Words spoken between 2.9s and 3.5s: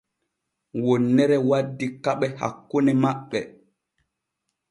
maɓɓe.